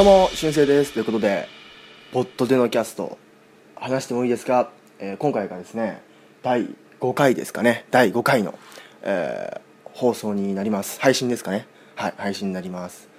[0.00, 0.94] どうも、しゅんせいです。
[0.94, 1.46] ということで、
[2.10, 3.18] ポッドでのキャスト、
[3.76, 6.00] 話してもいいですか、えー今回がですね、
[6.42, 8.58] 第5回ですかね、第5回の、
[9.02, 10.98] えー放送になります。
[11.02, 11.66] 配信ですかね？
[11.96, 13.10] はい、配信になります。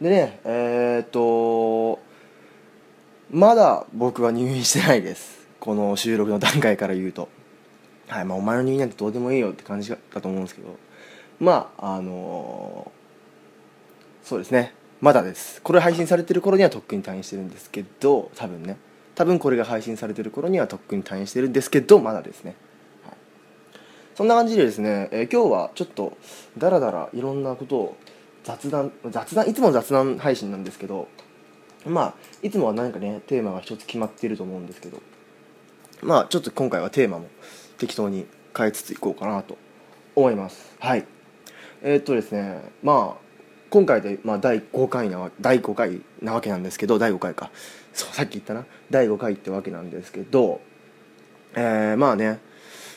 [0.00, 1.98] でね、えー、っと、
[3.32, 5.48] まだ僕は入院してないです。
[5.58, 7.28] この収録の段階から言うと。
[8.06, 10.76] はい、まあお前の入院なんてどうでもいいよって感じだと思うんですけど、
[11.40, 12.92] まあ、あの
[14.22, 15.62] そうですねまだです。
[15.62, 18.76] これ配信されてる頃にはとっくに退院してるんですけど多分ね。
[19.20, 22.56] 多分これが配信されてる頃にはとっくに退院してるんですけどまだですね、
[23.04, 23.14] はい、
[24.14, 26.16] そんな感じでですね、えー今日はちょっと
[26.56, 27.96] ダラダラいろんなことを
[28.44, 31.08] 雑談雑談いつも雑談配信なんですけど
[31.84, 35.02] まあいつもは何かねテーマが一つ決まっていると思うんですけど
[36.00, 37.26] まあちょっと今回はテーマも
[37.76, 38.26] 適当に
[38.56, 39.58] 変えつついこうかなと
[40.16, 40.74] 思います。
[40.78, 41.06] はい。
[41.82, 43.29] えーっとですねまあ
[43.70, 47.50] 今回で、まあ、第5回なわ第5回なわけなんですけど第5回か。
[47.92, 48.66] そうさっき言ったな。
[48.90, 50.60] 第5回ってわけなんですけど
[51.54, 52.40] えーまあね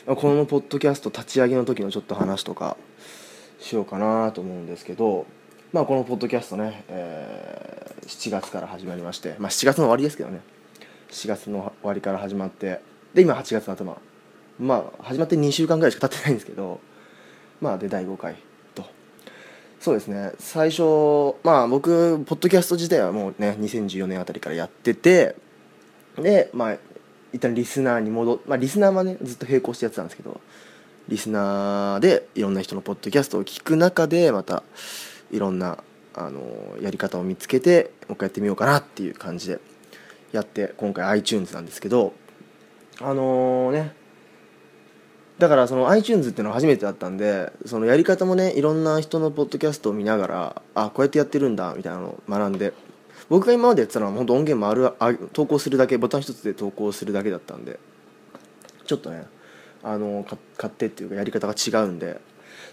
[0.06, 2.76] このポッドキャスト立ち上げの時のちょっと話とか
[3.58, 5.26] しようかなと思うんですけど
[5.72, 10.40] まあこのポッドキャストね、えー7月から始まりましてまあ7月の終わりですけどね。
[11.10, 12.80] 7月の終わりから始まって
[13.14, 13.96] で今8月の頭。
[14.58, 16.80] まあ始まって2週間ぐらいしか経ってないんですけど
[17.60, 18.36] まあで第5回。
[19.84, 20.32] そうですね。
[20.38, 25.36] 最初まあ僕ポッドキャスト自体はもうね2014年あたりからやってて
[26.16, 26.76] でまあ
[27.34, 30.40] 一旦リスナーに戻っまあリスナーはねずっと並行してやってたんですけど
[31.08, 34.62] リスナーでいろんな人のポッドキャストを聞く中でまた
[35.30, 35.76] いろんな
[36.14, 36.40] あの
[36.80, 39.60] やり方を見つけてもう一回やってみようかなっていう感じで
[40.32, 42.14] やって今回 iTunes なんですけど
[43.02, 43.92] あのね
[45.38, 52.72] だからその iTunes っていうのは初めてだったんでそのやり方もねいろんな人のポッドキャストを見ながらあこうやってやってるんだみたいなのを学んで
[53.28, 57.80] 僕が今までやってたのは本当音源もあるあ投稿するだけボタン一つで投稿するだけだったんで
[58.86, 59.26] ちょっとね
[59.82, 62.20] あのか買ってっていうかやり方が違うんで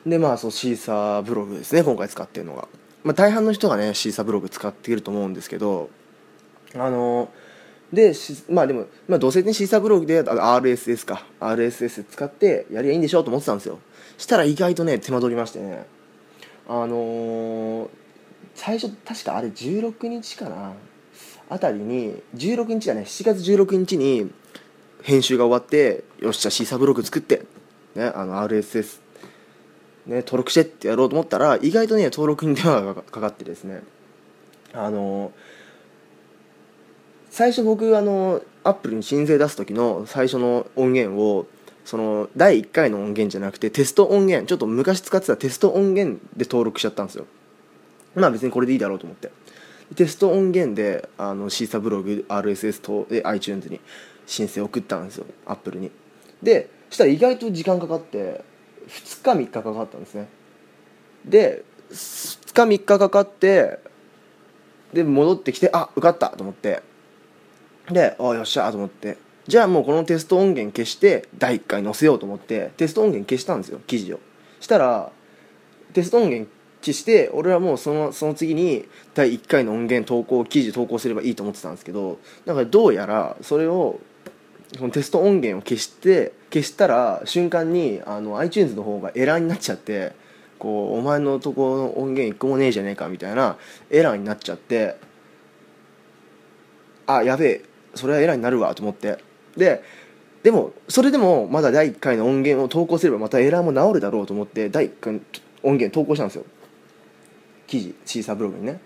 [0.05, 2.67] でまあそうシーサーブログですね今回使ってるのが、
[3.03, 5.89] まあ、大半の人がねシーサーブログ使っていると思うんですけど
[6.75, 7.29] あの
[7.91, 8.13] で
[8.49, 11.25] まあでも、まあ、どうせねシーサーブログで RSS か。
[11.39, 13.79] RSS 使ってやりゃいいんでしょうと思ってたんですよ。
[14.17, 15.85] したら意外とね手間取りましてね。
[16.67, 17.89] あのー
[18.55, 20.73] 最初確かあれ16日かな。
[21.49, 23.01] あたりに16日だね。
[23.01, 24.31] 7月16日に
[25.03, 27.45] 編集が終わってよっしゃシーサーブログ作って、
[27.95, 28.99] ね、あの RSS、
[30.05, 33.81] ね、登録してってやろうと思ったら意外とね登録に手間がかかってですね。
[34.73, 35.31] あの
[37.31, 41.47] 最初僕あの Apple に申請出す時の最初の音源を
[41.85, 47.25] その第1回の音源じゃなくてテスト音源ちょっと昔使ってたテスト音源で登録しちゃったんですよ。
[48.15, 49.31] まあ別にこれでいいだろうと思って。
[49.95, 53.79] テスト音源であの Seesaa ブログ RSS とで iTunes に
[54.25, 55.25] 申請送ったんですよ。
[55.45, 55.89] アップルに。
[56.43, 58.43] でしたら意外と時間かかって
[58.89, 60.27] 2日3日かかったんですね。
[61.23, 63.79] で2日3日かかって
[64.91, 66.90] で戻ってきてあ受かったと思って。
[67.89, 69.17] であよっしゃと思って。
[69.47, 74.19] じゃあもうこのテスト音源消して第1回載せようと思ってテスト音源消したんですよ記事を。
[74.59, 75.11] したら
[75.93, 76.49] テスト音源
[76.81, 83.99] 消して俺はもうそのその次に第1回の音源投稿記事投稿すればいいと思ってたんですけどだからどうやらそれを
[84.77, 90.13] このテスト音源を消して消したら瞬間にあの iTunes の方がエラーになっちゃって
[90.59, 93.57] こうお前のとこの音源一個もねえじゃねえかみたいな
[93.89, 94.95] エラーになっちゃって
[97.07, 99.17] あやべえそれはエラーになるわと思って。
[99.57, 99.83] で
[100.43, 105.19] でもそれでもまだ第1回の音源を投稿すればまたエラーも治るだろうと思って第1回の
[105.61, 106.45] 音源投稿したんですよ。
[107.67, 108.81] 記事シーサーブログにね。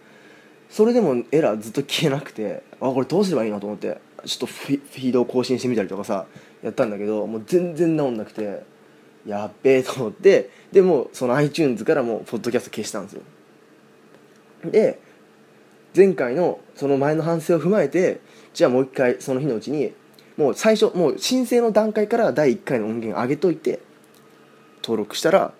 [0.69, 6.25] それでもエラーずっと消えなくてあこれどうすればいいのと思ってちょっとフィフィードを更新してみたりとかさ
[6.63, 8.63] やったんだけどもう全然治んなくて
[9.25, 13.21] やっべえと思ってでもその iTunes からもうポッドキャスト消したんですよ。
[14.71, 14.99] で
[15.95, 18.19] 前回のその前の反省を踏まえて
[18.55, 19.93] じゃあもう一回その日のうちに
[20.37, 23.79] もう最初もう申請の段階から第1回の音源上げといて
[24.81, 25.53] 登録したら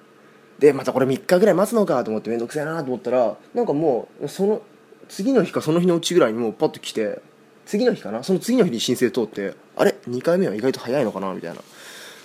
[0.58, 4.62] でまたこれ3日ぐらい待つのかと思って面倒くさいなと思ったらなんかもうその
[5.10, 7.22] 次の日かその日のうちぐらいにもうパッと来て
[7.66, 8.24] 次の日かな？
[8.24, 11.34] その次の日に申請通ってあれ？2回目は意外と早いのかな？
[11.34, 11.62] みたいな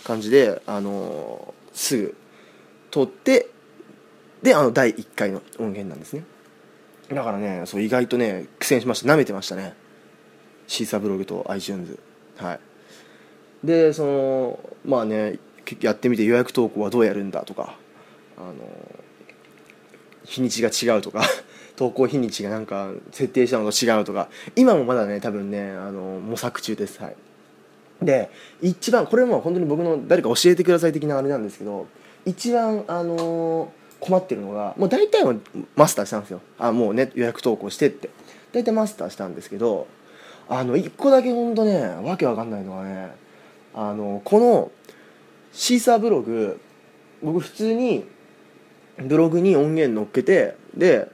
[0.05, 2.17] 感じで、あのーすぐ
[2.91, 3.49] 通って
[4.43, 6.25] であの第1回の音源なんですね。
[7.09, 9.13] だからねそう意外とね苦戦しました。
[9.13, 9.75] 舐めてましたね。
[10.71, 11.99] シーサーブログと iTunes
[12.37, 12.61] はい。
[13.65, 15.41] でそのまあね
[15.81, 17.77] やってみて予約投稿はどうやるんだとか
[18.39, 18.55] あの
[20.25, 21.25] 日にちが違うとか
[21.75, 27.03] 投稿日にちがなんか設定したのと違うとか今もまだね多分ねあの模索中です。
[27.03, 27.17] はい。
[28.01, 28.31] で
[28.63, 31.89] 一番これも本当に僕の誰か教えてください的なあれなんですけど
[32.25, 35.35] 一番あの困ってるのがもう大体は
[35.75, 36.41] マスターしたんですよ。
[36.59, 38.09] あもうね予約投稿してって。
[38.53, 39.89] 大体マスターしたんですけど
[40.51, 43.15] あの1個だけ本当ねわけわかんないのはね
[43.73, 44.73] あのこの
[45.53, 46.61] シーサーブログ
[47.23, 48.05] 僕普通に
[48.99, 51.09] ブログに音源載っけてで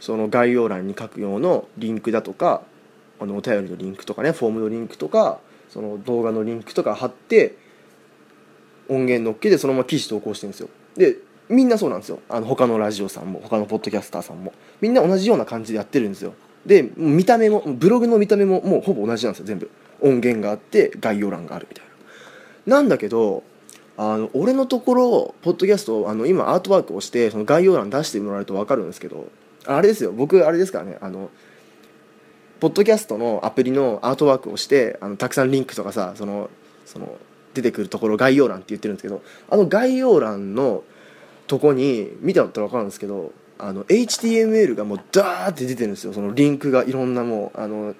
[0.00, 2.62] その概要欄に書く用のリンクだとか
[3.20, 5.38] あのお便りのリンクとかねフォームのリンクとか
[5.68, 7.56] その動画のリンクとか貼って
[8.88, 10.68] 音源乗っけてそのまま記事投稿してるんですよ。
[10.96, 11.16] で
[11.48, 12.18] みんなそうなんですよ。
[12.28, 14.52] あの他のラジオさんも他のポッドキャスターさんも。
[14.80, 16.34] みんな同じような感じでやってるんですよ。
[16.66, 19.70] で見た目もブログの見た目ももうほぼ同じなんですよ全部。
[20.00, 21.84] 音源があって概要欄があるみたい
[22.66, 22.76] な。
[22.76, 23.42] なんだけど
[23.96, 29.28] あの俺のところポッドキャストあの今アートワークをしてその概要欄出してもらえると分かるんですけど
[29.66, 31.30] あれですよ僕あれですからねあの
[32.60, 36.50] ポッドキャストのアプリのアートワークをしてあのたくさんリンクとかさその
[36.86, 37.16] その
[37.54, 40.82] 出てくるところ概要欄って言ってるんですけどあの概要欄の
[41.46, 46.12] とこに見てもらったら分かるんですけどあの HTML がもうダーって出てるんですよ。
[46.12, 47.94] そのリンクがいろんなもうあの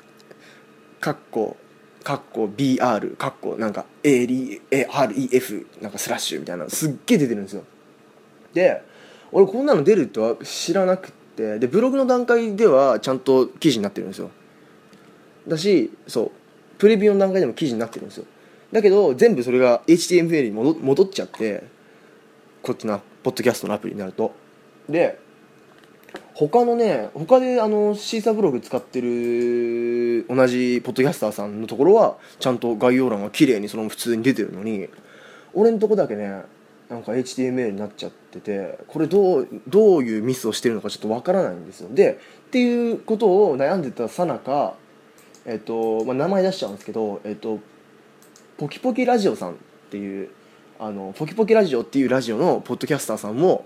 [1.01, 1.57] カッコ
[2.03, 7.65] カッコ BR カッコなんか AREF なんかスラッシュみたいなすっげえ出てるんですよ。
[8.53, 8.83] で
[9.33, 14.31] 俺こんなの出るっては知らなくてでブログの段階ではちゃんと記事になってるんですよ。
[15.49, 16.31] だしそう
[16.79, 18.27] プレビューの段階でも記事になってるんですよ。
[18.71, 21.65] だけど全部それが HTML に戻戻っちゃって
[22.63, 24.33] こっちのポッドキャストのアプリになると。
[24.89, 25.19] で
[26.35, 34.89] 他のね他であのシーサーブログ使ってる同じポッドキャスターさんのところはちゃんと概要欄が綺麗にその普通に出てるのに
[35.53, 36.43] 俺のとこだけね
[36.89, 41.89] なんか HTML になっちゃっててこれどうどういうミスをしてるのかちょっとわからないんですよ。
[41.93, 44.75] でっていうことを悩んでたさなか
[45.47, 47.61] えっと、まあ、名前出しちゃうんですけどえっと
[48.59, 49.55] ポキポキラジオさんっ
[49.91, 50.31] ていう
[50.79, 53.65] あのポキポキラジオっていうラジオのポッドキャスターさんも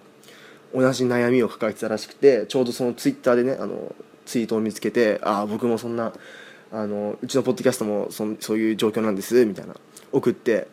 [0.75, 3.95] 同じ悩みを抱えてたらしくてちょうどそのツイッターでねあの
[4.27, 6.13] ツイートを見つけてああ僕もそんな
[6.71, 9.75] あのうちのポッドキャストもそそういう状況なんですみたいな
[10.13, 10.69] 送って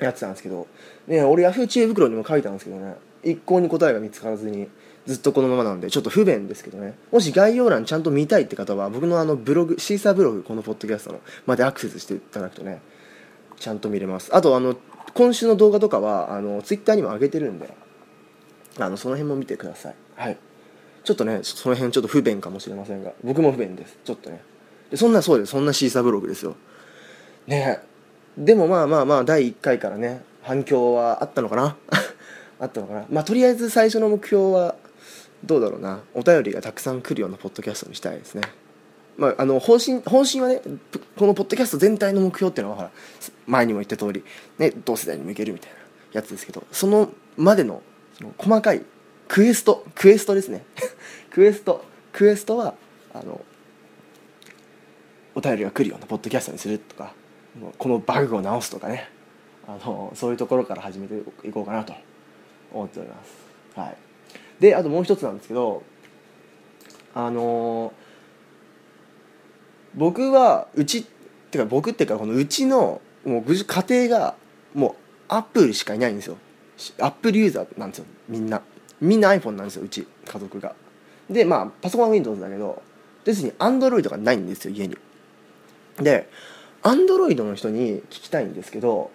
[0.00, 0.66] やってたんですけど、
[1.06, 4.68] ね、俺ヤフー知恵袋にも書いたんですけどね一向に答えが見つからずに
[5.06, 6.94] ずっとこのままなんでちょっと不便ですけどね。
[7.12, 12.80] もし概要欄ちゃんと見たいって方は僕のあのブログシーサーブログこのポッドキャストのまでアクセスしていただくとね
[13.58, 14.34] ちゃんと見れます。
[14.34, 14.76] あとあの
[15.12, 17.74] 今週の動画とかはあのツイッターにも上げてるんで
[18.78, 19.94] あのその辺も見てください。
[20.16, 20.38] はい。
[21.04, 23.98] ちょっとねその辺ちょっと不便かもしれませんが僕も不便です。
[24.04, 24.40] ちょっとね。
[24.90, 25.52] でそんなそうです。
[25.52, 26.56] そんなシーサーブログですよ。
[27.46, 27.80] ね。
[28.36, 31.76] でもまあまあまあ第1回からね反響はあったのかな？
[32.58, 33.06] あったのかな？
[33.10, 34.74] まあとりあえず最初の目標は
[35.44, 36.00] どうだろうな。
[36.14, 38.42] お便りがたくさん来るようなポッドキャストにしたいですね。
[39.16, 40.60] まあ、あの方針方針はね
[41.16, 42.90] このポッドキャスト全体の目標っていうのはほら
[43.46, 44.24] 前にも言った通り
[44.58, 45.76] ね同世代にもいけるみたいな
[46.12, 47.82] やつですけどそのまでの
[48.14, 48.82] その細かい
[49.28, 50.64] クエストクエストですね。
[51.30, 52.74] クエストクエストは
[53.12, 53.40] あの
[55.34, 57.12] お便りが来るようなポッドキャストにするとか
[57.78, 59.10] このバグを直すとかね。
[59.66, 61.14] あのそういうところから始めて
[61.46, 61.94] いこうかなと
[62.72, 63.80] 思っております。
[63.80, 63.96] はい、
[64.60, 65.82] であともう一つなんですけど
[67.14, 67.92] あの
[69.94, 71.04] 僕はうちっ
[71.50, 74.34] ていうか僕っていうかこのうちのもう家庭が
[74.74, 74.94] もう
[75.28, 76.36] アップルしかいないんですよ。
[77.00, 78.62] アップルユーザーなんですよみんな。
[79.00, 80.74] みんな iPhone なんですようち家族が。
[81.28, 82.82] でまあパソコンは Windows だけど
[83.24, 84.96] 別に Android がないんですよ家に。
[85.98, 86.28] で
[86.82, 89.10] Android の人に聞きたいんですけど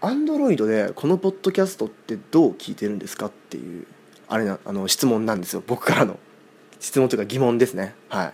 [0.00, 3.86] Android でこのポッドキャストってどう聞いてるんですかっていう
[4.28, 6.18] あれなあの質問なんですよ僕からの。
[6.78, 7.94] 質問というか疑問ですね。
[8.08, 8.28] はい。
[8.28, 8.32] っ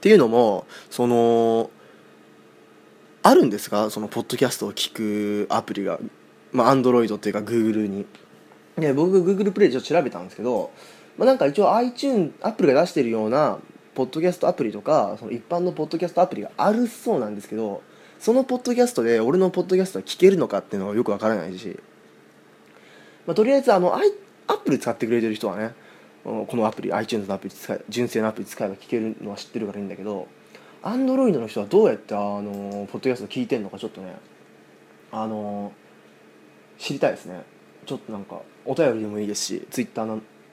[0.00, 1.70] ていうのもその
[3.22, 5.98] あるんですかそのポッドキャストを聞くアプリが。
[6.52, 8.06] まあアンドロイドっていうかグーグルに。
[8.76, 10.70] で僕グーグルプレイちょっと調べたんですけど、
[11.18, 13.58] まあ、なんか一応 iTunes アップルが出してるような
[13.94, 17.82] ポッドキャストアプリとかその一般のポッドキャストアプリがあるそうなんですけど
[18.18, 21.78] そのポッドキャストで俺のポッドキャストは聞けるのかっていうのはよくわからないし、
[23.26, 25.74] まあ、とりあえずあのアップル使ってくれてる人はね
[26.24, 30.28] このアプリ iTunes のアプリ使純正のアプリ使えば聞けるのは知ってるからいいんだけど
[30.82, 34.16] Android の人はどうやってあのポッドキャスト聞いてんのかちょっとね
[35.12, 35.72] あの
[36.80, 37.42] 知りたいですね。
[37.86, 40.06] ちょっとなんかお便りでもいいですし Twitter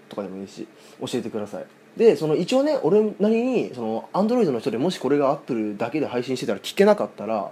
[0.09, 0.67] とかでもいいし
[0.99, 1.65] 教えてください。
[1.97, 7.51] でその一応ね俺なりにその Android の人でもしこれが Apple だけで配信してたら聞けなかったら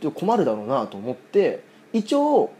[0.00, 2.52] ちょっと困るだろうなと思って一応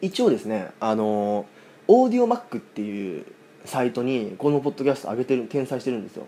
[0.00, 1.46] 一応ですねあの
[1.88, 3.26] Audiomack っていう
[3.64, 6.26] サイトにこのポッドキャスト上げてる転載してるんですよ、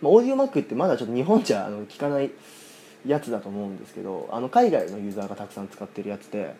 [0.00, 2.30] ま、 Audiomack ってまだちょっと日本じゃあの聞かない
[3.06, 6.54] やつだと思うんですけどあの海外のユーザーがたくさん使ってるやつで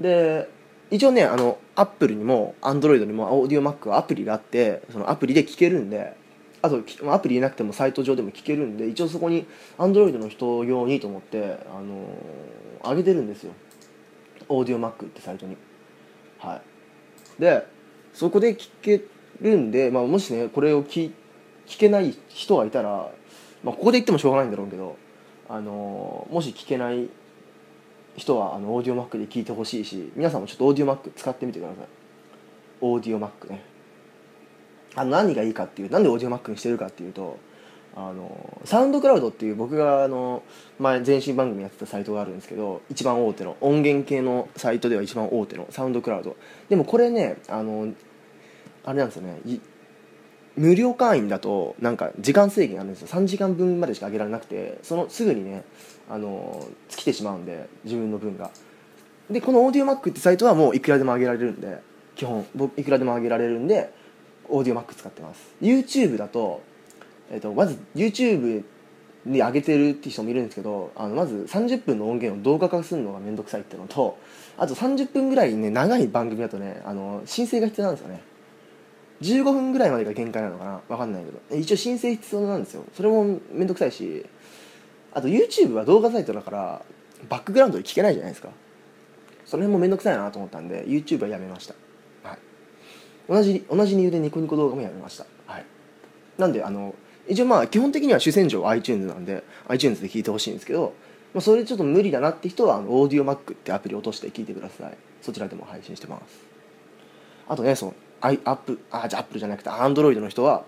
[0.00, 0.48] で
[0.90, 6.16] 一応ねあの Apple にも Android にも Audiomack はアプリがあってそのアプリで聞けるんで
[6.62, 9.46] あとアプリ入れなくてもサイト上でも聞けるんで一応そこに
[9.78, 13.52] アンドロイドの人用にと思ってあのー、上げてるんですよ。
[14.48, 15.56] オーディオマックってサイトに。
[16.38, 17.40] はい。
[17.40, 17.66] で
[18.12, 19.04] そこで聞け
[19.40, 21.12] るんで、まあ、もしねこれを聞
[21.66, 23.10] 聞けない人がいたら、
[23.62, 24.96] まあ、ここで言ってもしょうがないんだろうけど
[25.48, 27.08] あのもし聞けない
[28.16, 31.76] 人はあのオーディオマックで聞いてほしいし皆さんもちょっとオーディオマック使ってみてください。
[32.80, 33.62] オーディオマックね。
[34.94, 37.38] あの何がいいかっていうなんでオーディオマックにしてるかっていうと
[37.94, 40.42] あのサウンドクラウドっていう僕があの
[40.78, 46.36] 前前身番組やってたサイトがあるんですけど一番大手の音源系のサイトでは一番大手のサウンドクラウド。
[46.68, 47.92] でもこれねあの
[48.84, 49.40] あれなんですよね。
[50.56, 53.08] 無料会員だとなんか時間制限あるんですよ。
[53.08, 55.64] 3時間分までしか上げられなくてそのすぐにね
[56.10, 58.50] あの尽きてしまうんで自分の分が。
[59.30, 61.80] でこのオーディオマックってサイトはもういくらでも上げられるんで
[62.16, 62.44] 基本。
[62.54, 63.92] 僕いくらでも上げられるんで
[64.48, 65.54] オーディオマック使ってます。
[65.62, 66.62] YouTube だと,、
[67.30, 68.64] えーと、まず YouTube
[69.24, 74.18] に上げてるって人もいるんですけどあのまず30分の音源を動画化するのが面倒くさいっていうのと
[74.56, 78.22] あと30分ぐらいね長い番組だとねあの申請が必要なんですよね。
[79.20, 80.80] 15分ぐらいまでが限界なのかな。
[80.88, 81.60] 分かんないけど。
[81.60, 82.84] 一応申請必要なんですよ。
[82.94, 84.24] それも面倒くさいし
[85.12, 86.82] あと YouTube は動画サイトだから
[87.28, 88.48] バックグラウンドで聞けないじゃないですか。
[89.44, 91.74] その辺も面倒くさいなと思ったんで YouTube はやめました、
[92.22, 92.38] はい、
[93.28, 95.64] 同じ同じ理由でニコニコ動画もやめました、はい、
[96.38, 96.94] なんであの
[97.28, 100.94] 一応まあ基本的には主戦場 iTunes なんで iTunes で聞いてほしいんですけど、
[101.34, 104.96] まあ、それちょっと無理だなって人はあのオーディオマックってアプリ落として聞いてください。
[105.20, 106.44] そちらでも配信してます。
[107.48, 110.62] あとねそのアイアップあじゃアップルじゃなくてアンドロイドの人は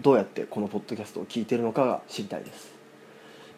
[0.00, 2.77] どうやってこのポッドキャストを聞いてるのかが知りたいです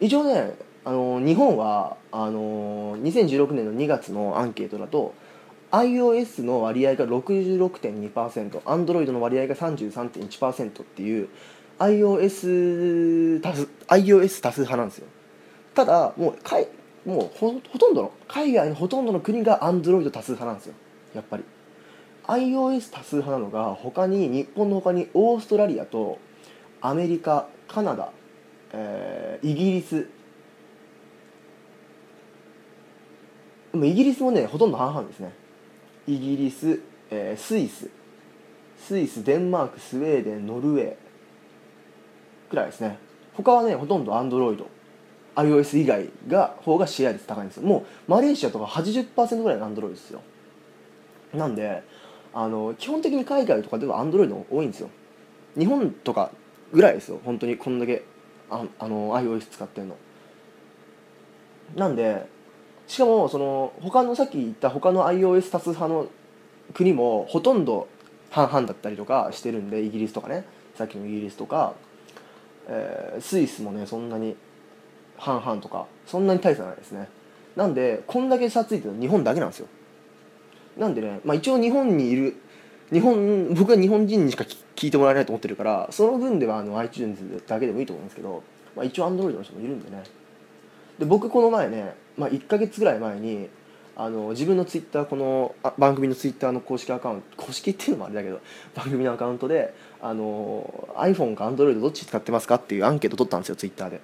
[0.01, 5.13] 一応ねあの日本はあの2016年の2月のアンケートだと
[5.69, 11.29] iOS の割合が 66.2%Android の割合が33.1%っていう
[11.77, 15.07] iOS 多数 iOS 多数派なんですよ。
[15.73, 16.67] ただもうかい
[17.05, 20.73] もうほとんどの海外のほとんどの国が Android 多数派なんですよ。
[21.13, 21.43] やっぱり。
[22.27, 26.19] iOS 多数派なのが他に日本の他にオーストラリアと
[26.79, 28.11] アメリカカナダ、
[28.73, 30.07] えー、イギリス。
[33.71, 35.33] でもイギリスもねほとんど半々ですね。
[36.07, 37.89] イギリス、えー、スイス。
[38.77, 40.95] スイスデンマークスウェーデンノルウェー
[42.49, 42.97] くらいですね。
[43.33, 44.67] 他はねほとんどアンドロイド。
[45.35, 47.63] iOS 以外が方がシェア率高いんですよ。
[47.63, 50.21] もうマレーシアとか80%ぐらいのアンドロイドですよ。
[51.33, 51.83] なんで
[52.33, 54.89] あの基本的に海外とかではアンドロイド多いんですよ。
[55.57, 56.31] 日本とか
[56.73, 57.19] ぐらいですよ。
[57.23, 58.03] 本当にこんだけ
[58.51, 59.95] ああの iOS 使ってんの。
[61.75, 62.27] なんで
[62.85, 66.07] しかもその他のさっき言った他の iOS 多数派の
[66.73, 67.87] 国もほとんど
[68.29, 70.45] 半々だったりとかしてるんでイギリスとかね。
[70.75, 71.73] さっきのイギリスとか、
[72.67, 74.35] えー、スイスもねそんなに
[75.17, 77.09] 半々とかそんなに大差ないですね。
[77.55, 79.67] なんでこんだけ差ついてるの日本だけなんですよ。
[80.77, 82.35] なんでね、まあ、一応日本にいる
[82.91, 84.45] 日本僕は日本人にしか
[84.81, 88.41] 聞いてもらえないと思ってるからその分ではあの iTunes だけでもいいと思うんですけど、
[88.75, 90.03] まあ、一応 Android の人もいるんでね。
[90.97, 93.47] で僕この前ね、まあ、1か月ぐらい前に
[93.95, 98.39] あの自分のツイッターこのあ番組のツイッターの公式アカウント公式っていうのもあれだけど
[98.73, 104.01] 番組のアカウントであの iPhone か Android どっち使ってますかっていうアンケート取ったんですよツイッターで。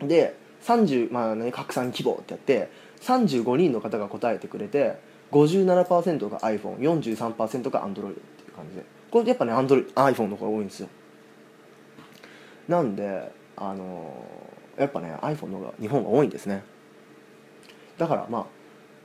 [0.00, 2.70] で30まあね拡散希望ってやって
[3.02, 4.98] 35人の方が答えてくれて
[5.30, 9.03] 57%が iPhone43% が Android っていう感じで。
[9.14, 10.88] これやっぱね Android iPhone の方が多いんですよ。
[12.66, 14.26] なんであの、
[14.76, 16.64] やっぱね iPhone の方が日本が多いんですね。
[17.96, 18.48] だからま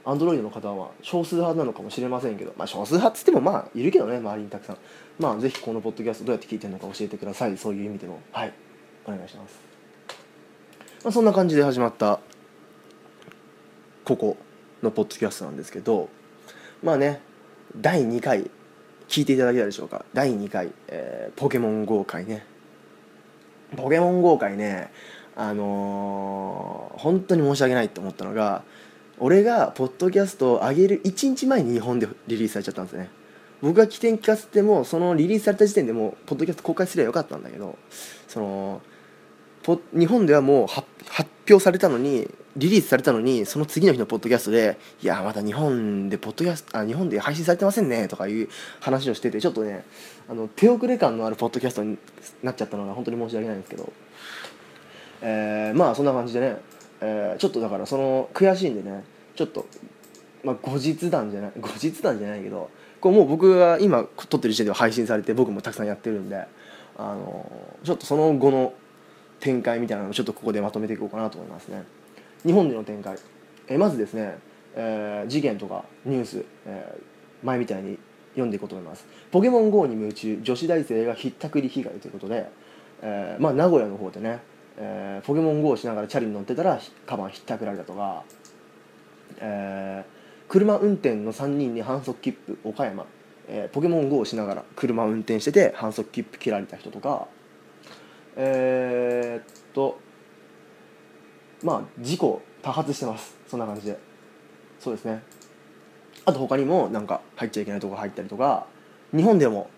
[0.04, 4.78] あ Android の方は少数派なのかもしれませんけどまあ少数派っつってもまあいるけどね周りにたくさん。
[5.20, 7.56] まあぜひこのポッドキャストどうやって聞いてるのか教えてください。
[7.56, 8.20] そういう意味でも。
[8.32, 8.54] はい。
[9.06, 9.60] お願いします、
[11.04, 12.20] まあ、そんな感じで始まった
[14.06, 14.38] ここ
[14.82, 16.10] のポッドキャストなんですけど
[16.84, 17.22] まあね
[17.76, 18.50] 第2回
[19.10, 20.06] 聞いていただけたでしょうか？
[20.14, 22.46] 第2回、えー、ポケモン GO 会ね。
[23.76, 24.92] ポケモン GO 会ね
[25.36, 28.64] あのー、本当に申し訳ないって思ったのが
[29.20, 33.10] 俺がポッドキャストを上げる1日前に日本でリリースされちゃったんですね。
[33.62, 37.78] 僕が起点聞かせてもそのリリースされた時点でもうポッドキャスト公開すればよかったんだけど
[38.28, 38.82] その
[39.94, 40.88] 日本ではもう発
[41.50, 49.84] 表されたのにリリースされたのにその次の日のポッドキャストで「いやまだ日本でポッドキャストあ日本で配信されてませんね」とかいう話をしててちょっとね
[50.30, 51.98] あの手遅れ感のあるポッドキャストに
[52.44, 53.92] なっちゃったのが本当に申し訳ないんですけど、
[55.22, 56.58] えー、まあそんな感じでね、
[57.02, 59.04] えー、ちょっとだからその悔しいんでね
[59.36, 59.66] ちょっと、
[60.44, 66.46] まあ、後日談じゃない後日談じゃないけどこうもう僕が今撮ってる時点では配信されて僕もたくさんやってるんで
[66.98, 67.50] あの
[67.84, 68.74] ちょっとその後の
[69.40, 71.84] 展開みたいなのをちょっとここでまとめていこうかなと思いますね。
[72.46, 73.18] 日本での展開。
[73.68, 74.38] えまずですね、
[74.76, 77.98] えー、事件とかニュース、えー、前みたいに
[78.32, 79.06] 読んでいこうと思います。
[79.32, 82.50] ポケモン GO に夢中女子大生がひったくり被害ということで、
[83.02, 84.40] えー、まあ名古屋の方でね、
[84.78, 88.24] えー、ポケモン GO をしながらチャリに乗ってたらカバンひったくられたとか、
[89.40, 93.06] えー、車運転の3人に反則切符岡山。
[93.52, 97.28] えー、ポケモン GO をしながら車運転してて反則切符切られた人とか
[98.42, 100.00] えー、っと
[101.62, 103.38] まあ事故多発してます。
[103.48, 104.00] そんな感じで。
[104.80, 105.22] そうですね。
[106.26, 108.68] あと他にもなんか入っちゃいけないとこ入ったりとか
[109.16, 109.70] 日本でも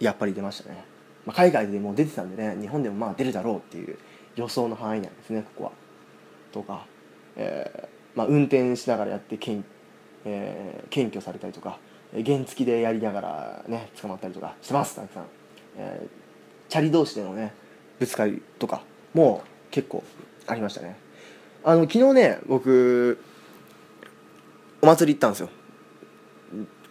[0.00, 0.84] やっぱり出ましたね、
[1.24, 3.96] まあ、海外でも出てたんでね日本でもまあ出るだろうっていう
[4.36, 5.72] 予想の範囲なんですねここは。
[6.52, 6.84] とか、
[7.36, 9.64] えーまあ、運転しながらやって検,、
[10.24, 11.78] えー、検挙されたりとか
[12.12, 15.24] 原付でやりながらね捕まったりとかしてますたくさん、
[15.76, 17.54] えー、チャリ同士でのね
[18.00, 18.82] ぶつかりとか
[19.14, 20.02] も結構
[20.46, 20.96] ありましたね。
[21.62, 23.18] あの昨日ね僕
[24.82, 25.50] お祭り行ったんですよ。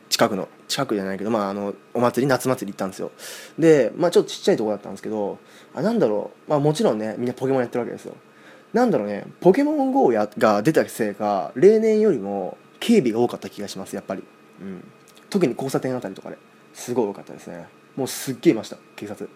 [0.07, 0.47] 近くの。
[0.67, 3.11] 近くじゃないけどまああのお祭り夏祭り行ったんですよ。
[3.57, 5.39] でまあちょっとちっちゃいとこだったんですけど
[5.73, 6.49] あなんだろう。
[6.49, 8.15] まあもちろんねみんなポケモンやってるわけですよ。
[8.71, 14.23] なんだろうねポケモン GO やが出たせいか例年よりも警備が多かった気がしますやっぱり。
[14.61, 14.83] うん。
[15.31, 16.37] 特に交差点あたりとかで。
[16.73, 17.67] すごい多かったですね。
[17.95, 19.27] もうすっげえいました警察。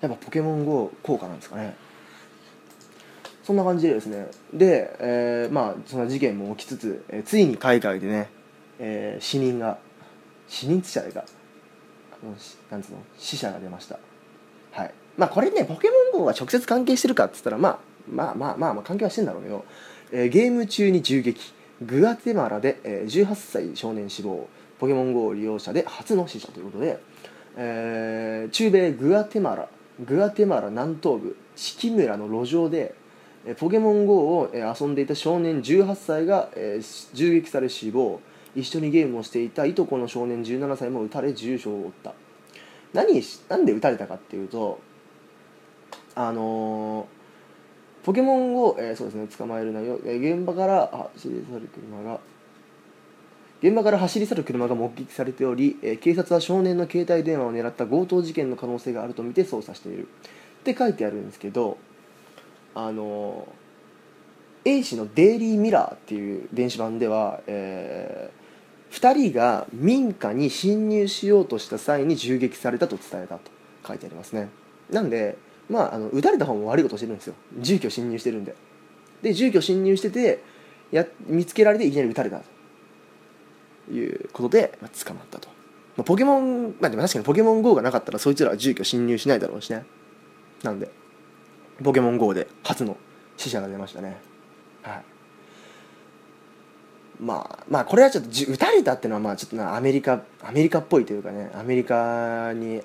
[0.00, 1.76] やっぱポケモン GO 効果なんですかね。
[3.42, 4.28] そんな感じでですね。
[4.52, 8.28] で、えー、まあそんな事件も起きつつ、えー、ついに海外でね、
[8.78, 9.78] えー、死人が
[10.46, 11.26] 死人って言っちゃか。
[12.22, 12.34] あの
[12.70, 12.98] なんつうの？
[13.16, 13.98] 死者が出ました。
[14.72, 14.94] はい。
[15.16, 17.78] まあこれねポケモン GO が直接関係してるかっつったらまあ
[18.10, 19.64] まあまあまあ、まあ、関係はしてんだろうけど、
[20.12, 21.52] えー、ゲーム中に銃撃。
[21.80, 24.48] グアテマラで、えー、18歳少年死亡。
[24.78, 26.98] ポケモン GO 利用者で初の死者ということで、
[27.56, 29.68] えー、中米グアテマラ
[30.06, 32.94] グアテマラ南東部四季村の路上で
[33.58, 36.50] ポケモン GO を遊んでいた少年18歳が
[37.14, 38.20] 銃撃され死亡
[38.54, 42.14] 一緒にゲームをしていたいとこの少年17歳も撃たれ重傷を負った。
[42.92, 44.80] 何なんで撃たれたかっていうと
[46.14, 52.18] あのー、ポケモンを、えー、そうですね捕まえるなよ、えー、現場から走り去る車が
[53.60, 60.08] 現場から走り去る車が目撃されており、え警察は少年の携帯電話を狙った強盗事件の可能性があるとみて捜査している。
[60.58, 61.78] って書いてあるんですけど
[62.74, 63.48] あの
[64.64, 73.50] A 氏の「デイリー・ミラー」っていう電子版では、えー、2人が民家に侵入しようとした際に銃撃されたと伝えたと
[73.86, 74.48] 書いてありますね。
[74.90, 75.38] なんで
[75.70, 77.34] まああの撃たれた方も悪いことしてるんですよ。
[77.58, 78.54] 住居侵入してるんで。
[79.22, 80.42] で住居侵入してて
[80.90, 82.57] や見つけられていきなり撃たれたと。
[83.90, 85.48] いうことで、まあ、捕まったと、
[85.96, 89.84] まあ、ポケモンまあでも確かにポケモン GO がなかったらそいつらは住居侵入しないだろうしね。
[90.62, 90.90] なんで
[91.82, 92.96] ポケモン GO で初の
[93.36, 94.16] 死者が出ましたね。
[94.82, 95.04] はい。
[97.20, 102.80] まあまあこれはちょっと撃たれたっていうのはまあちょっとアメリカアメリカっぽいというかねアメリカに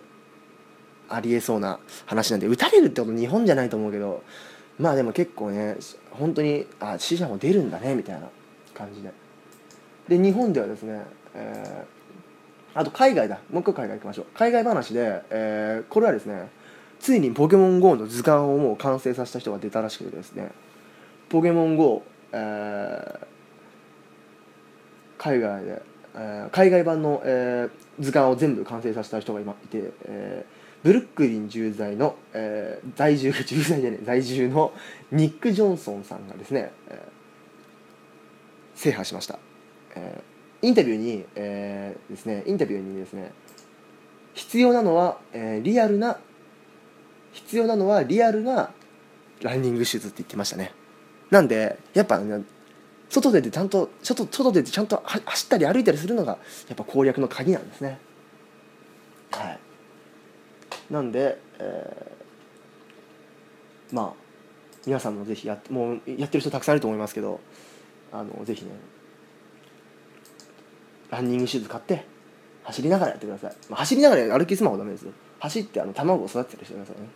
[1.09, 4.23] ありえそうな話なんで撃たれるってこと日本じゃないと思うけど
[4.79, 5.77] まあでも結構ね
[6.11, 8.27] 本当にあ死者も出るんだねみたいな
[8.73, 9.22] 感じで。
[10.07, 13.39] で日本ではですね、えー、あと海外だ。
[13.51, 14.25] もう一回海外行きましょう。
[14.35, 16.49] 海外話で、えー、これはですね
[16.99, 20.51] ついにポケモン GO の図鑑をもう完成させた人が出たらしくてですね
[21.29, 23.25] ポケモン GO、えー、
[25.17, 25.81] 海外で、
[26.15, 34.73] えー、海外版の、えー、図鑑を全部完成させた人が今いて、えー、ブルックリン駐在の、えー、在住駐在じゃね在住の
[35.11, 39.39] ニック・ジョンソンさんがですね、えー、制覇しました。
[39.95, 43.31] えー、インタビューに、えー、ですねインタビューにですね
[44.33, 46.19] 必要なのは、えー、リアルな
[47.31, 48.71] 必要なのはリアルな
[49.41, 50.71] ランニングシューズって言ってましたね。
[51.29, 52.43] なんでやっぱ、ね、
[53.09, 57.99] 外出てちゃんと外外出てちゃんと走ったり歩いたりするのがやっぱ攻略の鍵なんですね。
[59.31, 59.59] はい。
[60.93, 64.23] なんで、えー、まあ
[64.85, 67.39] 皆さんもぜひやもうやってる人たくさんいると思いますけど
[68.11, 68.71] あのぜひね
[71.13, 72.05] ランニングシューズ買って
[72.63, 75.05] 走りながらやってください、まあ、走りながら歩きスマホダメです
[75.39, 77.07] 走ってあの卵を育ててるしてくださいね。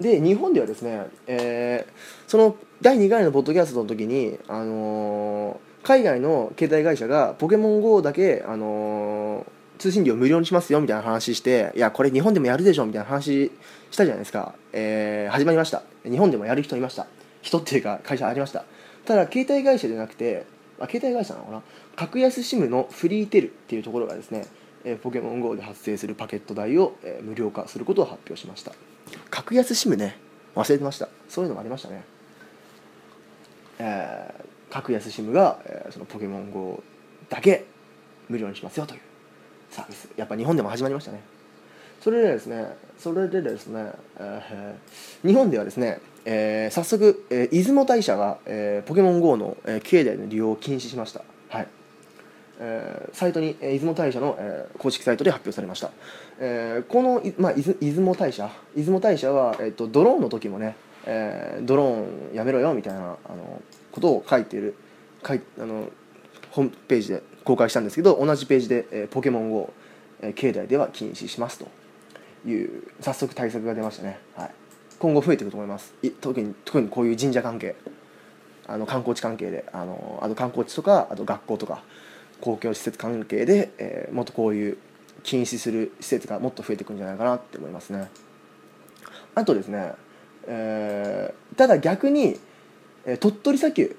[0.00, 13.50] で日本ではですね、えー、その第2回のポッドキャストの時に、あのー海外の携帯会社がポケモン GO だけ、あのー通信料無料にしますよみたいな話していやこれ日本でもやるでしょみたいな話
[13.90, 15.82] したじゃないですか、えー始まりました。
[16.04, 17.06] 日本でもやる人いました。
[17.42, 18.64] 人っていうか会社ありました。
[19.04, 20.46] ただ携帯会社じゃなくて
[20.80, 21.62] あ携帯会社なのかな？
[21.96, 24.46] 格安 SIM のフリーテルっていうところがですね、
[24.84, 28.72] えーポケモン GO で発生するパケット代を、えー無料化することを発表しました。
[29.30, 30.16] 格安 SIM ね。
[30.54, 31.08] 忘れてました。
[31.28, 32.04] そういうのもありましたね。
[33.78, 36.82] えー格安 SIM が、えーそのポケモン GO
[37.28, 37.64] だけ
[38.28, 39.00] 無料にしますよという
[39.70, 40.08] サービス。
[40.16, 41.22] やっぱ日本でも始まりましたね。
[42.00, 51.20] それでですねそれでですね、えー日本ではですね、えー早速、えー出雲大社が、えーポケモン GO の、えー境内の利用を禁止しました。
[51.20, 51.28] はい
[52.60, 55.90] えーサイトに、えー出雲大社の、えー公式サイトで発表されました、
[56.38, 58.50] えーこの、まあ、出雲出雲大社？
[58.76, 63.62] 出雲大社は、えー、とドローンの時もね、えードローンやめろよみたいなあの
[63.92, 64.74] ことを書いている
[65.26, 65.88] 書いあの
[66.50, 69.72] ホームページで公開したんですけど同じページで、えーポケモン GO、
[70.22, 71.66] えー境内では禁止しますと。
[72.46, 74.50] いう早速対策が出ましたね、はい、
[74.98, 75.94] 今後増えていくと思います。
[76.02, 77.74] い特に特にこういう神社関係。
[78.66, 79.64] あの観光地関係で。
[79.72, 81.82] あのあと観光地とかあと学校とか。
[82.40, 84.78] 公共施設関係で、えーもっとこういう
[85.22, 88.10] 禁止する施設がもっと増えていくんじゃないかなって思いますね。
[89.34, 89.92] あとですね、
[90.46, 92.38] えーただ逆に、
[93.06, 93.96] えー鳥取砂丘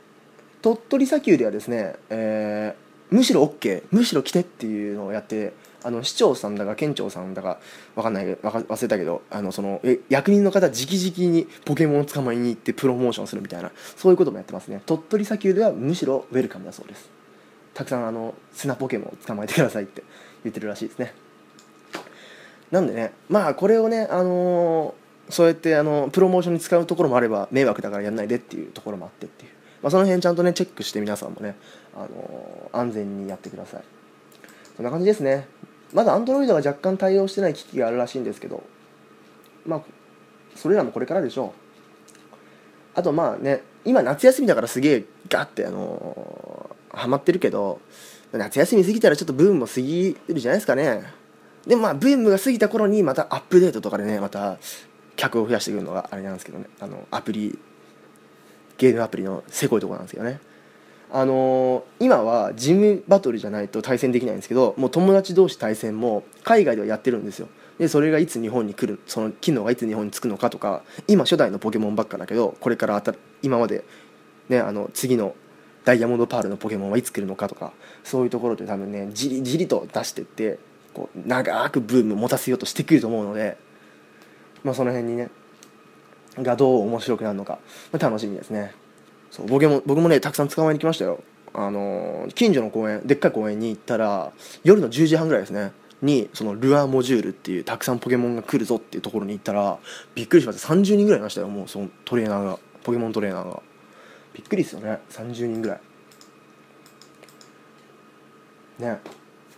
[0.61, 7.59] 鳥取砂丘ではですね、えーむしろ OK むしろ来てっていうのをやってあの市長さんだか県庁さんだか
[7.95, 14.81] わかんないわか忘れたけどあのそのえ役人の方直々にポケモンを捕まえに行ってプロモーションするみたいなそういうこともやってますね。
[14.87, 17.14] 鳥取砂丘ではむしろウェルカムだそうです。
[17.75, 20.03] たくさんあの砂ポケモンを捕まえてくださいって
[20.43, 21.13] 言ってるらしいですね。
[22.71, 31.55] なんでねまあこれをねあのーそうやってあのプロモーションに使うところもあれば迷惑だからやんないでっていうところもあってっていう、まあ、その辺ちゃんとねチェックして皆さんもね、
[31.95, 33.83] あのー安全にやってください。
[34.77, 35.47] そんな感じですね。
[35.93, 38.63] まだ Android が若干対応してない機器があるらしいんですけど
[39.65, 39.81] まあ
[40.55, 41.51] それらもこれからでしょう。
[42.93, 47.79] あとまあね今夏休みだからすげえガッてあのーハマってるけど
[48.31, 51.03] 夏休み過ぎたらちょっとブームも過ぎるじゃないですかね。
[51.67, 54.57] でもまあブームが過ぎた頃にまたアップデートとかでねまた
[55.15, 56.65] 客を増やしてくるのがあれなんですけどね。
[56.79, 57.57] あのアプリ
[58.77, 60.39] ゲームアプリのせこいとこなんですけどね。
[61.11, 67.47] あのー今はジムバトルじゃないと対戦できないんですけどもう友達同士対戦も海外ではやってるんですよ。
[67.77, 73.01] でそれがいつ日本に来るその機能がいつ日本に着くのかとか今初代のポケモンばっかだけどこれから
[73.41, 73.83] 今まで
[74.49, 75.35] ねあの次の
[75.85, 77.71] ダイヤモンドパールのポケモンはいつ来るのかとか
[78.03, 80.59] そういうところで多分ねじりじりと出してって
[80.93, 83.57] こう長くブームを持たせようとしてくると思うので
[84.63, 85.29] まあその辺にね
[86.37, 87.59] がどう面白くなるのか、
[87.91, 88.73] まあ、楽しみですね。
[89.31, 91.23] そう僕も僕もねたくさん捕まえに来ましたよ。
[91.53, 94.31] あの近所の公園でっかい公園に行ったら
[94.63, 95.71] 夜の10時半ぐらいですね。
[96.01, 99.79] にそのルアーモジュールっていうたくさんポケモンが来るぞっていうところに行ったら
[100.13, 100.73] びっくりしました。
[100.73, 102.59] 30人ぐらいいましたよもうそのトレーナーが。
[102.83, 103.61] ポケモントレーナーが。
[104.35, 104.99] びっくりですよね。
[105.09, 105.79] 30人ぐらい。
[108.79, 108.99] ね。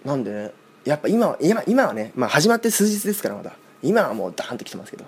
[0.05, 0.51] なんでね
[0.85, 3.53] やっぱ今は今今はね、まあ、始まって数日ですからまだ。
[3.81, 5.05] 今はもうダーンと来てますけど。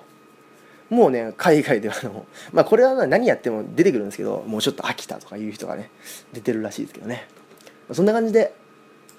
[0.89, 5.91] もうね海外ではあの、まあ、これは何やっても出てくるんですけどもうちょっと飽きたとかいう人がね
[6.33, 7.27] 出てるらしいですけどね。
[7.91, 8.55] そんな感じで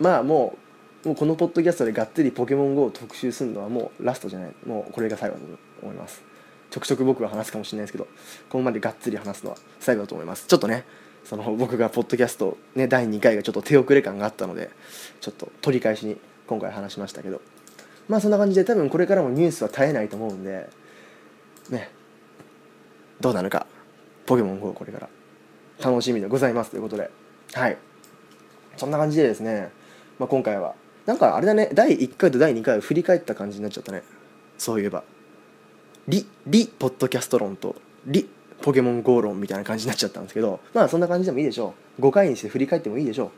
[0.00, 0.56] まあも
[1.04, 4.54] うもうこのポッドキャストでがっつりポケモン GO を特集するのはもうラストじゃない。
[4.66, 5.46] もうこれが最後だと
[5.82, 6.22] 思います。
[6.70, 8.10] ちょくちょく僕が話すかもしれないですけどこ
[8.52, 10.46] こまでがっつり話すのは最後だと思います。
[10.46, 10.84] ちょっとね
[11.24, 14.70] その僕がポッドキャスト、ね、第2回がちょっと手遅れ感があったので
[15.20, 17.42] ちょっと取り返しに今回話しましたけど
[18.08, 20.70] まあそんな感じで多分これからもニュースは絶えないと思うんで
[21.68, 21.90] ね
[23.20, 23.66] どうなるか
[24.26, 25.08] ポケモン GO これから
[25.84, 27.10] 楽しみでございますということで
[27.52, 27.76] はい。
[28.76, 29.70] そんな感じでですね、
[30.18, 30.74] まあ、今回は
[31.06, 34.02] なんかあれだね第1回と第2回を振り返った感じになっちゃったね。
[34.58, 35.04] そういえば。
[36.10, 38.28] リリポッドキャスト論とリ
[38.60, 42.02] ポケモン GO 論みたいな感じになっちゃったんですけどまあそんな感じでもいいでしょう。
[42.02, 43.30] 5回にして振り返ってもいいでしょ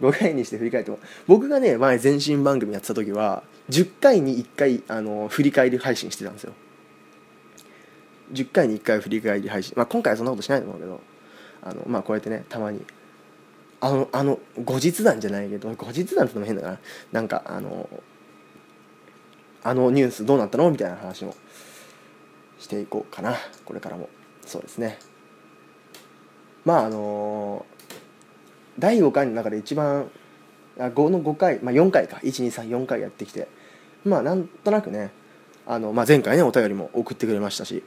[0.00, 0.02] う。
[0.04, 0.98] 5回にして振り返っても。
[1.26, 6.54] 僕がね前前身番組やってた時は10回に1回あの振り返り配信してたんですよ。
[8.32, 11.00] 10回に1回振り返り配信、まあ、今回はそんなことしないと思うけど
[11.62, 12.82] あの、まあ、こうやってねたまに
[13.80, 16.78] あのあの後日談じゃないけど後日談ってのも変だな。
[17.12, 17.88] なんかあの
[19.68, 20.70] あのニュースどうなったの？
[20.70, 21.34] みたいな話も
[22.58, 23.36] していこうかな。
[23.66, 24.08] これからも。
[24.46, 24.98] そうですね。
[26.64, 27.66] まああの
[28.78, 30.10] 第5回の中で一番
[30.78, 32.16] 5の5回、まあ、4回か。
[32.22, 33.48] 1234回やってきて。
[34.06, 35.10] まあなんとなくね
[35.66, 37.82] あの、まあ、前回ねお便りも送ってくれましたし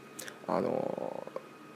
[0.48, 1.26] あの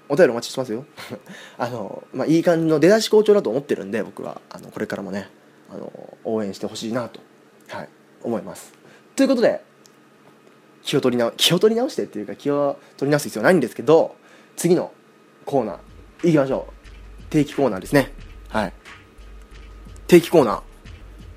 [0.08, 0.86] お便りお待ちしてますよ。
[1.58, 4.40] あの、まあ、いい感じの出だし好調だと思ってるんで僕は。
[4.52, 5.32] あのこれからもね
[5.72, 7.22] あの応援してほしいなと、
[7.70, 7.90] はい、
[8.22, 8.72] 思います。
[9.16, 9.64] ということで
[10.86, 14.16] 気を取り直気を取り直してっていうか気を取り直す必要ないんですけど
[14.56, 14.94] 次の
[15.46, 17.24] コーナーいきましょう。
[17.30, 18.14] 定期コーナーですね。
[18.50, 18.74] はい。
[20.08, 20.62] 定期コーナー。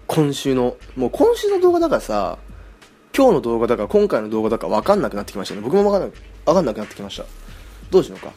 [0.06, 2.38] 今週のもう今週の動画だからさ
[3.14, 5.61] 今日の動画だか今回の動画だか分かんなくなってきましたね。
[5.61, 6.08] 僕も分かんな
[6.44, 7.24] 分かんなくなってきました。
[7.90, 8.32] どうしようか。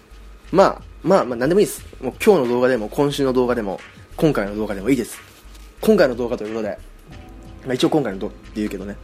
[0.51, 1.85] まあまあまあ何でもいいです。
[2.01, 3.79] もう今日の動画でも今週の動画でも
[4.15, 5.19] 今回の動画でもいいです。
[5.81, 6.77] 今回の動画ということで、
[7.65, 8.95] まあ、一応今回の動画って言うけどね、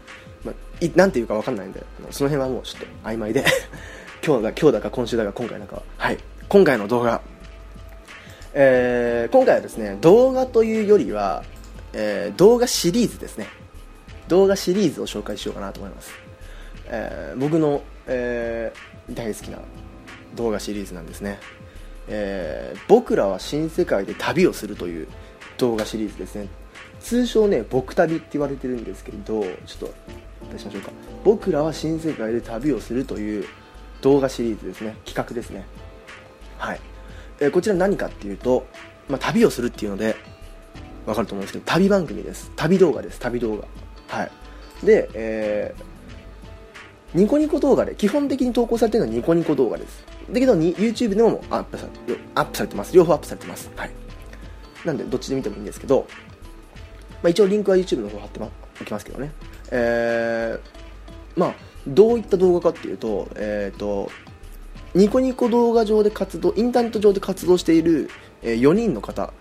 [0.48, 3.46] まあ、いなんていうか分かんないんでその辺はもうちょっと曖昧で。
[4.26, 6.18] 今日だ今日だか今週だか今回だかはい。
[6.50, 7.22] 今回の動画。
[8.54, 11.44] えー、今回はですね動画というよりは、
[11.94, 13.48] えー、動画シリーズですね。
[14.28, 16.12] 動画シリーズを紹介しようかなと思います、
[16.88, 19.60] えー、僕の、えー、大好きな
[20.36, 21.40] 動画シリーズなんですね、
[22.08, 25.08] えー、僕らは新世界で旅をするという
[25.58, 26.48] 動画シリーズですね。
[27.00, 29.94] 通称ね僕旅って言われてるんですけどちょっと
[30.52, 30.92] 出しましょうか。
[31.24, 33.46] 僕らは新世界で旅をするという
[34.02, 34.96] 動画シリーズですね。
[35.06, 35.66] 企画ですね。
[36.58, 36.80] はい。
[37.40, 38.66] えー、こちら何かっていうと、
[39.08, 40.16] まあ、旅をするっていうので
[41.06, 42.52] 分かると思うんですけど旅番組です。
[42.56, 43.20] 旅動画です。
[43.20, 43.68] 旅動画。
[44.08, 44.32] はい。
[44.86, 50.04] で、えー、ニコニコ動画で基本的に投稿されてるのはニコニコ動画です。
[50.32, 51.88] だけどに YouTube でもアップさ
[52.36, 52.94] アップされてます。
[52.94, 53.72] 両方アップされてます。
[53.76, 53.92] はい。
[54.86, 56.08] なんでどっちで見てもいいんですけど、
[57.24, 58.40] まあ、一応リンクは YouTube の方貼って
[58.82, 59.32] おきますけどね。
[59.72, 61.54] えー、まあ
[61.88, 64.10] どういった動画かっていうとえ、ー、と
[64.94, 68.10] ニコニコ動画上で活動インターネット上で活動している、
[68.42, 69.32] え、4人の方。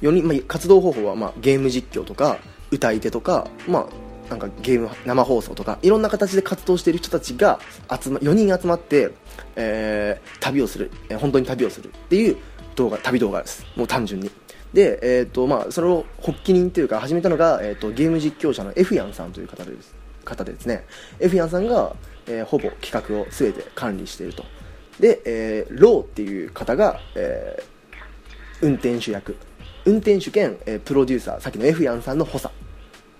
[0.00, 2.38] 4人、まあ、活動方法は、まあ、ゲーム実況とか
[2.70, 7.60] 歌い手とか、まあ、なんかゲーム生放送とかいろんな形で活動している人たちが
[8.02, 9.12] 集、ま、4人集まって、
[9.56, 12.36] えー、旅をする、えー、本当に旅をするっていう
[12.74, 13.64] 動画旅動画です。
[13.76, 14.30] もう単純に。
[14.74, 19.94] で、えーとまあ、それを発起人というか始めたのが、えーと、ゲーム実況者の F ヤンさんという方です。
[20.24, 20.84] 方でですね。
[21.20, 21.94] F ヤンさんが、
[22.26, 24.44] えー、ほぼ企画を全て管理していると。
[25.00, 29.36] で、えー、ローっていう方が、えー、運転手役。
[29.86, 31.40] 運転手兼、えー、プロデューサー。
[31.40, 32.52] さっきの F ヤンさんの補佐。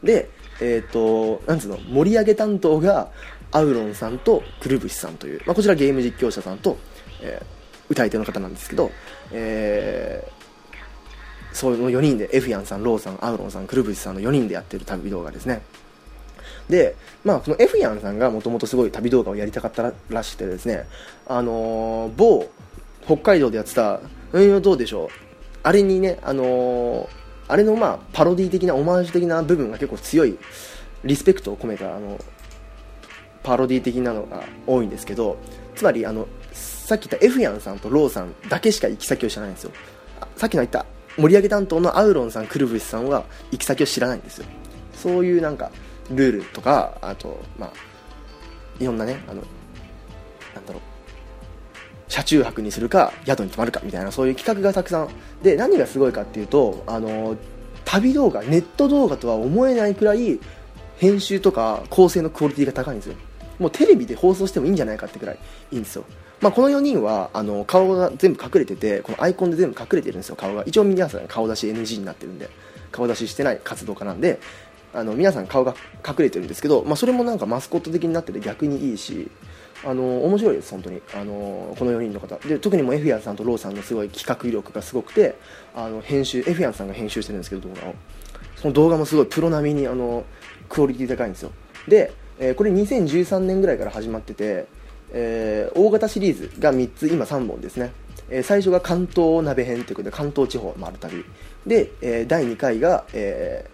[0.02, 0.28] で
[0.60, 1.78] えっ、となんつうの？
[1.78, 3.10] 盛り上げ担当が
[3.50, 6.76] アウロンさんとくるぶしさんという、まあ、こちらゲーム実況者さんと、
[7.20, 7.46] えー、
[7.88, 8.90] 歌い手の方なんですけど、
[9.32, 10.43] えー、
[11.54, 15.62] その4人で F ヤンさんローさんアウロンさんくるぶしさんの4人でやってる旅動画ですね。
[16.68, 20.86] で、まあ、この F ヤンさんがもともとすごい旅動画をやりたかったらしくてですね、
[21.26, 22.48] あのー、某
[23.04, 24.00] 北海道でやってた、
[24.32, 25.08] うん、どうでしょう、
[25.62, 27.08] あれにね、あのー、
[27.46, 30.36] あれのまあパロディ的なオマージュ的な部分が結構強い
[31.04, 32.18] リスペクトを込めたあの
[33.42, 35.36] パロディ的なのが多いんですけど
[35.76, 39.72] つまりあのさっき言った F ヤンさんとローさんだけしか行き先を知らないんですよ。
[40.36, 40.86] さっきの言った
[41.16, 44.46] 盛り上げ担当のアウロンさんくるぶしさんは行き先を知らないんですよ。
[44.94, 45.70] そういうなんか
[46.10, 47.72] ルールとかあとまあ
[48.80, 49.42] いろんなねあの
[50.54, 50.82] なんだろう
[52.08, 55.08] 車中泊にするか宿に泊まるかみたいなそういう企画がたくさん。
[55.42, 57.36] で何がすごいかっていうとあの
[57.84, 60.40] 旅動画ネット動画とは思えないくらい
[60.96, 63.16] 編集とか構成のクオリティが高いんですよ。
[63.58, 65.38] もうテレビで放送してもいいんじゃないかってくらい
[65.70, 66.04] いいんですよ。
[66.40, 70.36] まあ、この4人はあの顔が全部隠れててこのアイコンで全部隠れてるんですよ。
[70.36, 70.64] 顔が。
[70.66, 72.50] 一応皆さん顔出し NG になってるんで。
[72.94, 74.38] 顔出ししてない活動家なんで
[74.92, 75.74] あの皆さん顔が
[76.06, 79.28] 隠れてるんですけど、まあ、それもなんかマスコット的になってて逆にいいし
[79.84, 81.02] あの面白いです本当に。
[81.12, 82.36] あのこの4人の方。
[82.48, 85.34] で特にもエフヤンさんとローさんのすごい企画力がすごくて
[85.74, 87.94] あの編集エフヤンさんが編集してるんですけど動画を。
[88.56, 90.24] その動画もすごいプロ並みにあの
[90.68, 91.50] クオリティ高いんですよ。
[91.88, 94.66] で、えー、これ2013年ぐらいから始まってて、
[95.12, 97.92] えー、大型シリーズが3つ今3本ですね、
[98.28, 101.24] えー、最初が関東鍋編ということで関東地方を回る旅。
[101.66, 103.68] で、えー、第2回が、え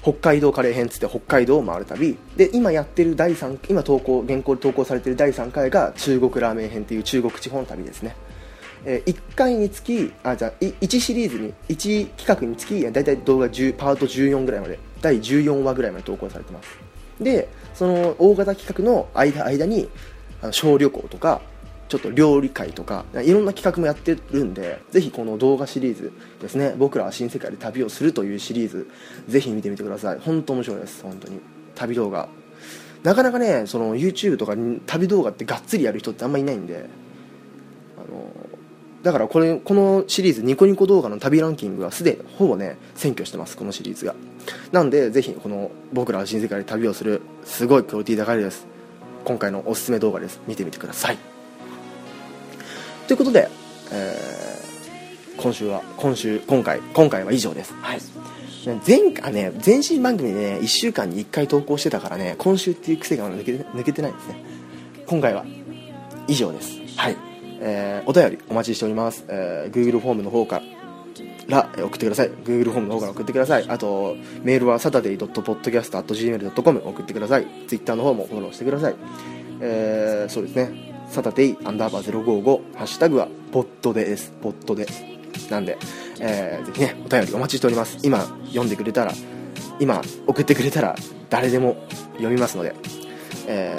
[0.00, 2.16] ー、北海道カレー編つって北海道を回る旅。
[2.36, 8.14] で今やってる第3今投稿現行で投稿されてる第3回が中国ラーメン編っていう中国地方の旅ですね、
[8.84, 16.78] えー、1回につきあじゃあ1シリーズに1企画につき大体動画10パート14ぐらいまで第14話ぐらいまで投稿されてます。
[17.20, 19.88] でその大型企画の間間に
[20.40, 21.42] あの小旅行とか
[21.88, 28.88] ちょっと料理会とかいろんな企画もやってるんでぜひこの動画シリーズですね僕らは新世界で旅をするというシリーズ
[29.28, 30.18] ぜひ見てみてください。
[30.20, 31.38] 本当面白いです本当に。
[31.74, 32.28] 旅動画。
[33.02, 34.54] なかなかねその YouTube とか
[34.86, 37.03] 旅動画ってがっつりやる人ってあんまいないんで。
[39.04, 44.14] だからこれこのシリーズニコニコ動画の旅ランキングはすでにほぼね占拠してますこのシリーズが。
[44.72, 48.66] なんでぜひこの僕らは新世界で旅をするすごいクオリティ高いです。
[49.24, 50.40] 今回のおすすめ動画です。
[50.46, 51.18] 見てみてください。
[53.06, 53.50] ということで、
[53.92, 57.74] えー、今週は今週今回今回は以上です。
[57.74, 58.00] はい。
[58.86, 64.42] 前回ね前身番組でね1週間に1回投稿してたからね今週っていう癖が抜け抜けてないですね。
[65.06, 65.44] 今回は
[66.26, 66.78] 以上です。
[66.96, 67.33] はい
[67.66, 70.60] えー、お便りお待ちしております、えー、Google フォームの方か
[71.48, 72.30] ら送ってください。
[72.30, 73.64] Google フォームの方から送ってください。
[73.68, 77.46] あとメールは saturday.podcast.gmail.com 送ってください。
[77.66, 78.94] Twitter の方もフォローしてください。
[79.60, 80.94] えー、そうですね。
[81.08, 84.32] サタデイアンダーバー055ハッシュタグはポットでです。
[84.42, 84.86] ポットで。
[85.50, 85.76] なんで、
[86.20, 87.98] えー、ぜひねお便りお待ちしております。
[88.02, 89.12] 今読んでくれたら
[89.80, 90.94] 今送ってくれたら
[91.30, 91.76] 誰でも
[92.12, 92.74] 読みますので、
[93.46, 93.76] え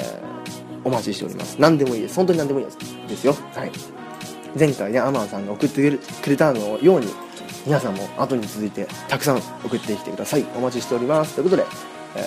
[0.83, 1.57] ー、お待ちしております。
[1.59, 2.15] 何でもいいです。
[2.15, 2.94] 本当に何でもいいです。
[3.07, 3.35] ですよ。
[3.53, 3.71] はい。
[4.57, 7.07] 前回ねアマンさんが送ってくれたのように
[7.65, 10.45] 皆さんも後に続いてたくさん送ってきてください。
[10.55, 11.35] お待ちしております。
[11.35, 11.65] ということで、
[12.15, 12.19] え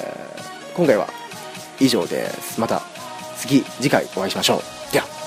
[0.72, 1.08] ー、今回は
[1.80, 2.60] 以上です。
[2.60, 2.82] また
[3.36, 4.92] 次次回お会いしましょう。
[4.92, 5.17] では